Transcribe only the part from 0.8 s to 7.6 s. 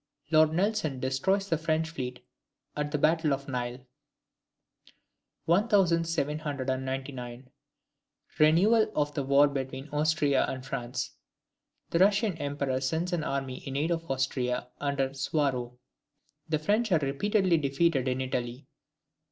destroys the French fleet at the Battle of the Nile. 1799.